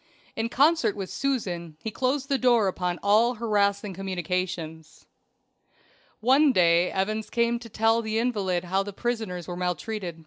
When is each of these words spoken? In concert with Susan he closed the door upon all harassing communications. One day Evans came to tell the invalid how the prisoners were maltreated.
In 0.35 0.49
concert 0.49 0.95
with 0.95 1.11
Susan 1.11 1.77
he 1.79 1.91
closed 1.91 2.27
the 2.27 2.39
door 2.39 2.67
upon 2.67 2.97
all 3.03 3.35
harassing 3.35 3.93
communications. 3.93 5.05
One 6.21 6.51
day 6.51 6.89
Evans 6.91 7.29
came 7.29 7.59
to 7.59 7.69
tell 7.69 8.01
the 8.01 8.17
invalid 8.17 8.63
how 8.63 8.81
the 8.81 8.93
prisoners 8.93 9.47
were 9.47 9.55
maltreated. 9.55 10.19